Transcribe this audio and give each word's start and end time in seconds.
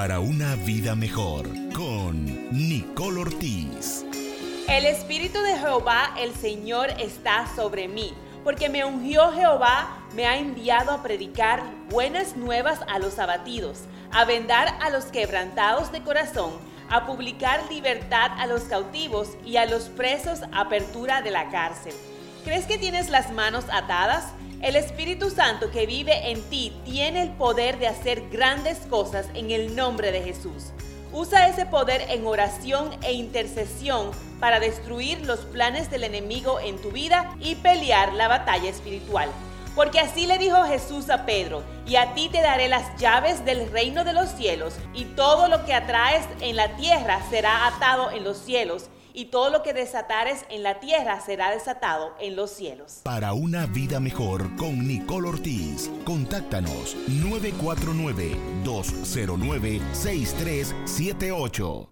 Para 0.00 0.20
una 0.20 0.54
vida 0.54 0.94
mejor 0.94 1.48
con 1.74 2.24
Nicole 2.52 3.22
Ortiz. 3.22 4.04
El 4.68 4.86
Espíritu 4.86 5.40
de 5.40 5.58
Jehová, 5.58 6.14
el 6.16 6.32
Señor, 6.36 6.90
está 7.00 7.52
sobre 7.56 7.88
mí, 7.88 8.14
porque 8.44 8.68
me 8.68 8.84
ungió 8.84 9.32
Jehová, 9.32 9.98
me 10.14 10.24
ha 10.24 10.38
enviado 10.38 10.92
a 10.92 11.02
predicar 11.02 11.64
buenas 11.90 12.36
nuevas 12.36 12.78
a 12.86 13.00
los 13.00 13.18
abatidos, 13.18 13.86
a 14.12 14.24
vendar 14.24 14.72
a 14.80 14.90
los 14.90 15.06
quebrantados 15.06 15.90
de 15.90 16.00
corazón, 16.04 16.52
a 16.88 17.04
publicar 17.04 17.60
libertad 17.68 18.30
a 18.38 18.46
los 18.46 18.62
cautivos 18.62 19.30
y 19.44 19.56
a 19.56 19.66
los 19.66 19.88
presos 19.88 20.42
apertura 20.52 21.22
de 21.22 21.32
la 21.32 21.48
cárcel. 21.50 21.94
¿Crees 22.44 22.66
que 22.66 22.78
tienes 22.78 23.10
las 23.10 23.32
manos 23.32 23.64
atadas? 23.70 24.32
El 24.62 24.76
Espíritu 24.76 25.30
Santo 25.30 25.70
que 25.70 25.86
vive 25.86 26.30
en 26.30 26.40
ti 26.42 26.72
tiene 26.84 27.22
el 27.22 27.30
poder 27.30 27.78
de 27.78 27.88
hacer 27.88 28.28
grandes 28.30 28.78
cosas 28.88 29.26
en 29.34 29.50
el 29.50 29.74
nombre 29.74 30.12
de 30.12 30.22
Jesús. 30.22 30.72
Usa 31.12 31.48
ese 31.48 31.66
poder 31.66 32.06
en 32.08 32.26
oración 32.26 32.90
e 33.02 33.12
intercesión 33.12 34.10
para 34.40 34.60
destruir 34.60 35.26
los 35.26 35.40
planes 35.40 35.90
del 35.90 36.04
enemigo 36.04 36.60
en 36.60 36.80
tu 36.80 36.90
vida 36.90 37.34
y 37.40 37.56
pelear 37.56 38.12
la 38.12 38.28
batalla 38.28 38.70
espiritual. 38.70 39.28
Porque 39.74 40.00
así 40.00 40.26
le 40.26 40.38
dijo 40.38 40.64
Jesús 40.64 41.10
a 41.10 41.26
Pedro, 41.26 41.62
y 41.86 41.96
a 41.96 42.14
ti 42.14 42.28
te 42.28 42.40
daré 42.40 42.68
las 42.68 42.96
llaves 42.98 43.44
del 43.44 43.70
reino 43.70 44.04
de 44.04 44.12
los 44.12 44.28
cielos, 44.30 44.74
y 44.94 45.04
todo 45.04 45.48
lo 45.48 45.64
que 45.64 45.74
atraes 45.74 46.26
en 46.40 46.56
la 46.56 46.76
tierra 46.76 47.20
será 47.30 47.66
atado 47.66 48.10
en 48.10 48.24
los 48.24 48.38
cielos, 48.38 48.88
y 49.18 49.24
todo 49.24 49.50
lo 49.50 49.64
que 49.64 49.72
desatares 49.72 50.44
en 50.48 50.62
la 50.62 50.78
tierra 50.78 51.20
será 51.20 51.50
desatado 51.50 52.14
en 52.20 52.36
los 52.36 52.52
cielos. 52.52 53.00
Para 53.02 53.32
una 53.32 53.66
vida 53.66 53.98
mejor 53.98 54.54
con 54.54 54.86
Nicole 54.86 55.30
Ortiz, 55.30 55.90
contáctanos 56.04 56.96
949 57.08 58.36
209 58.62 59.80
6378. 59.92 61.88